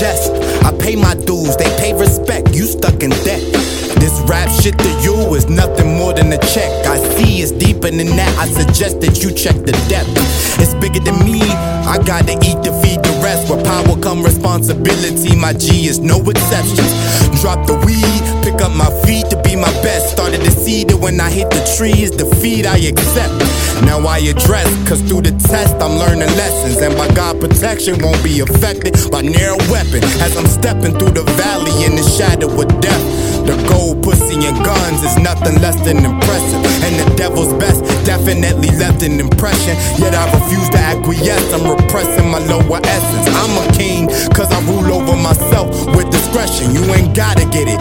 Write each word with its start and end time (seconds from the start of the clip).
jest. 0.00 0.32
I 0.64 0.72
pay 0.78 0.96
my 0.96 1.14
dues, 1.26 1.56
they 1.56 1.68
pay 1.76 1.92
respect. 1.92 2.54
You 2.54 2.64
stuck 2.64 3.02
in 3.02 3.10
debt. 3.28 3.44
This 4.00 4.16
rap 4.24 4.48
shit 4.48 4.78
to 4.78 4.90
you 5.04 5.34
is 5.34 5.46
nothing 5.50 5.98
more 5.98 6.14
than 6.14 6.32
a 6.32 6.38
check. 6.38 6.72
I 6.86 6.96
see 7.14 7.42
it's 7.42 7.52
deeper 7.52 7.90
than 7.90 8.16
that. 8.16 8.32
I 8.38 8.46
suggest 8.48 9.02
that 9.02 9.22
you 9.22 9.30
check 9.30 9.56
the 9.56 9.76
depth. 9.92 10.16
It's 10.58 10.72
bigger 10.80 11.00
than 11.00 11.18
me. 11.22 11.42
I 11.84 11.98
gotta 11.98 12.32
eat 12.32 12.64
to 12.64 12.72
feed 12.80 13.04
the 13.04 13.12
rest. 13.22 13.50
Where 13.50 13.62
power 13.62 14.00
come 14.00 14.22
responsibility. 14.22 15.36
My 15.36 15.52
G 15.52 15.86
is 15.86 15.98
no 15.98 16.16
exceptions. 16.30 16.92
Drop 17.42 17.66
the 17.66 17.76
weed, 17.84 18.22
pick 18.42 18.60
up 18.64 18.72
my 18.72 18.88
feet 19.04 19.28
to 19.28 19.36
be 19.42 19.49
my 19.60 19.70
best. 19.82 20.10
Started 20.10 20.40
to 20.40 20.50
see 20.50 20.84
that 20.84 20.96
when 20.96 21.20
I 21.20 21.30
hit 21.30 21.50
the 21.50 21.62
tree 21.76 22.02
is 22.02 22.10
defeat 22.10 22.66
I 22.66 22.78
accept. 22.78 23.36
Now 23.84 24.00
I 24.00 24.18
address, 24.18 24.68
cause 24.88 25.00
through 25.02 25.22
the 25.22 25.32
test 25.36 25.76
I'm 25.80 25.96
learning 26.00 26.32
lessons. 26.40 26.80
And 26.80 26.96
by 26.96 27.12
God 27.14 27.40
protection 27.40 28.00
won't 28.00 28.22
be 28.24 28.40
affected 28.40 28.96
by 29.12 29.22
near 29.22 29.52
weapon. 29.68 30.02
As 30.24 30.36
I'm 30.36 30.48
stepping 30.48 30.98
through 30.98 31.12
the 31.12 31.24
valley 31.36 31.84
in 31.84 31.94
the 31.94 32.02
shadow 32.02 32.48
of 32.48 32.68
death. 32.80 33.04
The 33.46 33.56
gold, 33.68 34.02
pussy, 34.04 34.36
and 34.46 34.56
guns 34.64 35.02
is 35.02 35.16
nothing 35.18 35.60
less 35.60 35.76
than 35.80 36.04
impressive. 36.04 36.60
And 36.84 36.94
the 37.00 37.08
devil's 37.16 37.52
best 37.56 37.82
definitely 38.04 38.70
left 38.76 39.02
an 39.02 39.18
impression. 39.18 39.74
Yet 39.96 40.14
I 40.14 40.28
refuse 40.36 40.68
to 40.70 40.78
acquiesce, 40.78 41.52
I'm 41.52 41.64
repressing 41.64 42.28
my 42.30 42.38
lower 42.46 42.80
essence. 42.84 43.26
I'm 43.32 43.54
a 43.58 43.66
king, 43.72 44.08
cause 44.36 44.52
I 44.52 44.60
rule 44.68 44.92
over 44.92 45.16
myself 45.16 45.68
with 45.96 46.10
discretion. 46.12 46.74
You 46.74 46.84
ain't 46.94 47.16
gotta 47.16 47.48
get 47.48 47.66
it. 47.66 47.80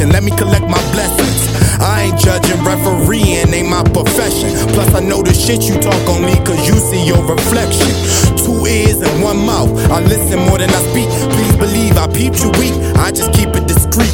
And 0.00 0.12
let 0.12 0.22
me 0.22 0.30
collect 0.32 0.64
my 0.64 0.80
blessings. 0.92 1.40
I 1.80 2.08
ain't 2.08 2.18
judging, 2.18 2.62
refereeing 2.64 3.52
ain't 3.52 3.68
my 3.68 3.84
profession. 3.84 4.48
Plus, 4.72 4.94
I 4.94 5.00
know 5.00 5.22
the 5.22 5.32
shit 5.32 5.68
you 5.68 5.76
talk 5.80 6.00
on 6.08 6.24
me, 6.24 6.34
cause 6.44 6.60
you 6.68 6.74
see 6.74 7.04
your 7.04 7.20
reflection. 7.24 7.92
Two 8.36 8.64
ears 8.66 9.00
and 9.00 9.22
one 9.22 9.44
mouth. 9.44 9.70
I 9.90 10.00
listen 10.00 10.40
more 10.48 10.58
than 10.58 10.70
I 10.70 10.80
speak. 10.92 11.08
Please 11.32 11.56
believe 11.56 11.96
I 11.96 12.06
peeped 12.08 12.40
you 12.40 12.50
weak. 12.60 12.72
I 12.96 13.12
just 13.12 13.32
keep 13.32 13.48
it 13.56 13.68
discreet. 13.68 14.12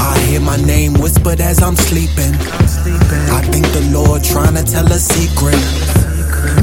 I 0.00 0.16
hear 0.28 0.40
my 0.40 0.56
name 0.56 0.94
whispered 0.94 1.40
as 1.40 1.62
I'm 1.62 1.76
sleeping. 1.76 2.32
I 3.32 3.40
think 3.52 3.66
the 3.76 3.90
Lord 3.92 4.24
trying 4.24 4.54
to 4.54 4.64
tell 4.64 4.86
a 4.86 4.98
secret. 4.98 5.60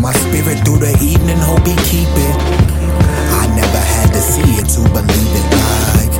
My 0.02 0.14
spirit 0.14 0.66
through 0.66 0.80
the 0.82 0.94
evening, 1.02 1.38
hope 1.38 1.66
he 1.66 1.76
keep 1.86 2.10
it. 2.10 2.36
I 3.42 3.46
never 3.54 3.82
had 3.94 4.10
to 4.14 4.22
see 4.22 4.58
it 4.58 4.68
to 4.74 4.82
believe 4.90 5.34
it. 5.38 5.46
Like 5.98 6.14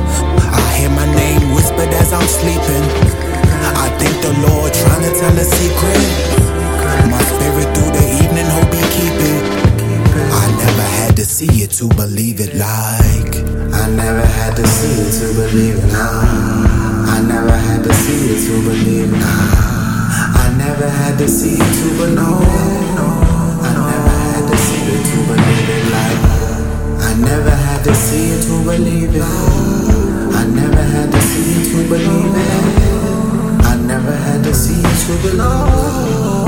to 11.76 11.88
believe 11.88 12.40
it. 12.40 12.54
Like 12.54 13.36
I 13.74 13.90
never 13.90 14.24
had 14.24 14.56
to 14.56 14.66
see 14.66 14.96
it 14.96 15.12
to 15.20 15.26
believe 15.36 15.76
it. 15.76 15.92
Nah. 15.92 17.04
I 17.04 17.20
never 17.20 17.52
had 17.52 17.84
to 17.84 17.92
see 17.92 18.32
it 18.32 18.40
to 18.46 18.62
believe 18.64 19.12
it. 19.12 19.18
Nah. 19.18 20.40
I 20.40 20.54
never 20.56 20.88
had 20.88 21.18
to 21.18 21.28
see 21.28 21.56
it 21.60 21.72
to 21.76 21.88
believe 22.00 22.16
it. 22.16 22.96
I 22.96 23.72
never 23.76 24.08
had 24.08 24.48
to 24.48 24.56
see 24.56 24.88
it 24.88 25.04
to 25.04 25.16
believe 25.28 25.68
it. 25.76 25.84
Like 25.92 26.20
I 27.04 27.14
never 27.20 27.50
had 27.50 27.84
to 27.84 27.94
see 27.94 28.32
it 28.32 28.40
to 28.48 28.64
believe 28.64 29.14
it. 29.14 29.22
I 30.32 30.46
never 30.48 30.82
had 30.82 31.12
to 31.12 31.20
see 31.20 31.60
it 31.60 31.64
to 31.72 31.88
believe 31.90 32.36
it. 32.40 33.66
I 33.66 33.76
never 33.84 34.12
had 34.16 34.42
to 34.44 34.54
see 34.54 34.80
it 34.80 34.96
to 35.04 35.12
believe 35.22 36.42
it. 36.42 36.45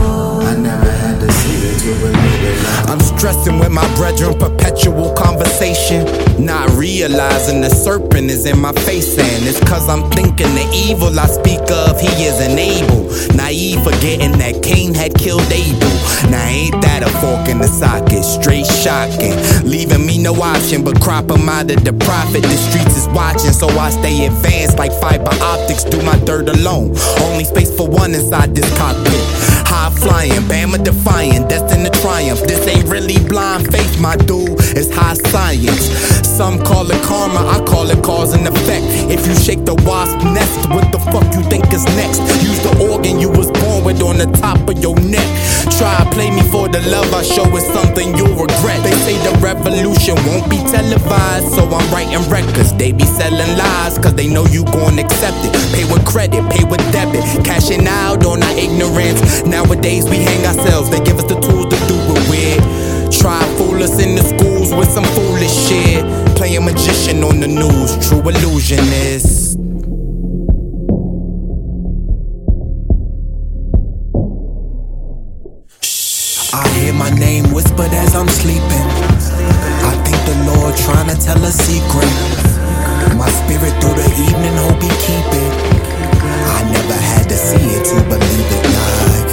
I'm 2.88 3.00
stressing 3.00 3.58
with 3.58 3.70
my 3.70 3.86
brethren, 3.97 4.38
perpetual 4.38 5.12
conversation. 5.14 6.06
Not 6.39 6.70
realizing 6.70 7.61
the 7.61 7.70
serpent 7.70 8.30
is 8.30 8.46
in 8.46 8.58
my 8.58 8.73
face, 8.73 9.18
and 9.18 9.45
it's 9.46 9.58
cause 9.61 9.89
I'm 9.89 10.08
thinking 10.11 10.55
the 10.55 10.68
evil 10.73 11.18
I 11.18 11.27
speak 11.27 11.61
of, 11.70 12.01
he 12.01 12.08
isn't 12.24 12.58
able. 12.58 13.11
Naive, 13.36 13.83
forgetting 13.83 14.39
that 14.39 14.62
Cain 14.62 14.95
had 14.95 15.14
killed 15.14 15.51
Abel. 15.51 15.90
Now, 16.30 16.46
ain't 16.46 16.80
that 16.83 17.02
a 17.02 17.11
fork 17.18 17.48
in 17.48 17.58
the 17.58 17.68
socket? 17.68 18.24
Straight 18.24 18.67
shocking. 18.67 19.35
Leaving 19.68 20.06
me 20.06 20.18
no 20.18 20.35
option 20.35 20.85
but 20.85 21.00
crop 21.00 21.30
him 21.30 21.48
out 21.48 21.70
of 21.70 21.85
the 21.85 21.92
profit. 21.92 22.42
The 22.42 22.56
streets 22.56 22.96
is 22.96 23.08
watching, 23.08 23.52
so 23.52 23.68
I 23.68 23.90
stay 23.90 24.27
advanced 24.27 24.79
like 24.79 24.92
fiber 25.00 25.35
optics. 25.42 25.85
Do 25.85 26.00
my 26.02 26.18
dirt 26.24 26.48
alone. 26.48 26.95
Only 27.23 27.45
space 27.45 27.74
for 27.74 27.89
one 27.89 28.14
inside 28.14 28.55
this 28.55 28.68
cockpit. 28.79 29.58
High 29.68 29.90
flying, 29.90 30.48
Bama 30.48 30.83
defying, 30.83 31.46
destined 31.46 31.84
to 31.84 32.01
triumph. 32.01 32.40
This 32.40 32.67
ain't 32.67 32.89
really 32.89 33.18
blind 33.29 33.70
faith, 33.70 34.01
my 34.01 34.17
dude. 34.17 34.56
It's 34.77 34.90
high 34.90 35.14
science. 35.14 35.92
Some 36.27 36.58
call 36.62 36.90
it 36.90 37.02
karma, 37.02 37.40
I 37.46 37.62
call 37.64 37.90
it 37.90 38.02
cause 38.02 38.33
and 38.33 38.46
effect. 38.46 38.86
If 39.12 39.27
you 39.27 39.34
shake 39.34 39.64
the 39.64 39.74
wasp 39.84 40.18
nest, 40.24 40.68
what 40.70 40.90
the 40.92 40.98
fuck 41.12 41.27
you 41.34 41.42
think 41.51 41.73
is 41.73 41.84
next? 41.98 42.20
Use 42.42 42.61
the 42.62 42.89
organ 42.90 43.18
you 43.18 43.29
was 43.29 43.51
born 43.61 43.84
with 43.84 44.01
on 44.02 44.18
the 44.18 44.30
top 44.39 44.58
of 44.68 44.79
your 44.79 44.98
neck. 45.01 45.29
Try 45.78 45.94
play 46.11 46.28
me 46.34 46.42
for 46.50 46.66
the 46.66 46.83
love 46.90 47.06
I 47.14 47.22
show 47.22 47.46
is 47.55 47.62
something 47.70 48.11
you'll 48.18 48.34
regret. 48.34 48.83
They 48.83 48.90
say 49.06 49.14
the 49.22 49.30
revolution 49.39 50.18
won't 50.27 50.50
be 50.50 50.58
televised, 50.66 51.55
so 51.55 51.62
I'm 51.70 51.86
writing 51.94 52.18
records. 52.28 52.74
They 52.74 52.90
be 52.90 53.05
selling 53.06 53.56
lies, 53.56 53.96
cause 53.96 54.14
they 54.17 54.27
know 54.27 54.44
you 54.46 54.64
gon' 54.74 54.98
accept 54.98 55.38
it. 55.46 55.55
Pay 55.70 55.86
with 55.86 56.05
credit, 56.05 56.42
pay 56.50 56.64
with 56.64 56.83
debit, 56.90 57.22
cashing 57.46 57.86
out 57.86 58.27
on 58.27 58.42
our 58.42 58.56
ignorance. 58.58 59.46
Nowadays 59.46 60.11
we 60.11 60.17
hang 60.17 60.44
ourselves, 60.44 60.90
they 60.90 60.98
give 60.98 61.14
us 61.14 61.30
the 61.30 61.38
tools 61.38 61.70
to 61.70 61.78
do 61.86 61.94
it 61.94 62.27
with. 62.27 62.58
Try 63.14 63.38
fool 63.55 63.80
us 63.80 64.02
in 64.02 64.17
the 64.17 64.22
schools 64.27 64.74
with 64.74 64.90
some 64.90 65.06
foolish 65.14 65.55
shit. 65.68 66.02
Playing 66.34 66.64
magician 66.64 67.22
on 67.22 67.38
the 67.38 67.46
news, 67.46 67.94
true 68.02 68.27
illusionist. 68.27 69.67
I 76.58 76.69
hear 76.79 76.92
my 76.92 77.11
name 77.11 77.52
whispered 77.52 77.92
as 77.92 78.14
I'm 78.14 78.29
sleeping. 78.29 78.86
I 79.91 79.95
think 80.05 80.19
the 80.27 80.36
Lord 80.51 80.74
trying 80.77 81.08
to 81.08 81.17
tell 81.17 81.39
a 81.39 81.52
secret. 81.52 82.13
My 83.17 83.30
spirit 83.30 83.74
through 83.80 83.95
the 83.95 84.11
evening, 84.27 84.55
hope 84.58 84.83
he 84.83 84.91
keep 85.07 85.29
it. 85.45 85.52
I 86.57 86.58
never 86.73 86.98
had 87.11 87.29
to 87.29 87.36
see 87.36 87.64
it 87.77 87.85
to 87.91 87.97
believe 88.11 88.48
it. 88.58 88.64
Like 88.74 89.30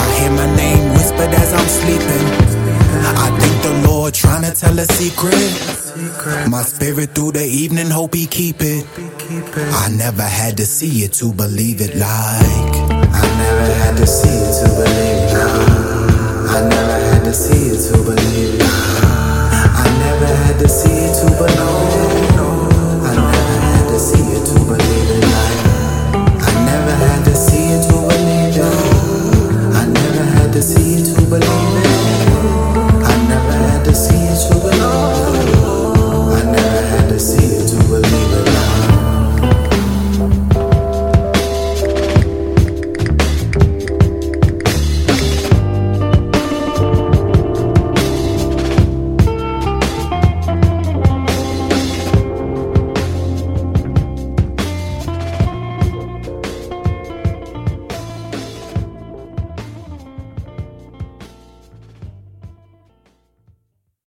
I 0.00 0.04
hear 0.18 0.30
my 0.30 0.48
name 0.56 0.92
whispered 0.94 1.32
as 1.42 1.52
I'm 1.52 1.68
sleeping. 1.68 2.26
I 3.24 3.28
think 3.40 3.56
the 3.62 3.88
Lord 3.88 4.14
trying 4.14 4.44
to 4.44 4.52
tell 4.58 4.78
a 4.78 4.86
secret. 4.86 6.48
My 6.48 6.62
spirit 6.62 7.14
through 7.14 7.32
the 7.32 7.44
evening, 7.44 7.90
hope 7.90 8.14
he 8.14 8.26
keep 8.26 8.56
it. 8.60 8.86
I 9.84 9.88
never 9.90 10.22
had 10.22 10.56
to 10.56 10.66
see 10.66 11.04
it 11.04 11.12
to 11.14 11.32
believe 11.32 11.80
it. 11.80 11.94
Like 11.94 12.74
I 13.20 13.24
never 13.44 13.74
had 13.84 13.96
to 13.98 14.06
see 14.06 14.28
it 14.28 14.52
to 14.60 14.68
believe 14.74 15.18
it. 15.18 15.23
I 16.54 16.60
never 16.68 16.92
had 16.92 17.24
to 17.24 17.34
see 17.34 17.70
it 17.70 17.80
to 17.90 17.98
believe 17.98 18.60
it. 18.60 18.62
I 18.62 19.86
never 19.98 20.26
had 20.26 20.56
to 20.60 20.68
see 20.68 21.06
it 21.10 21.13